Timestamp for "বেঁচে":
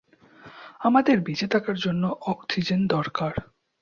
1.21-1.47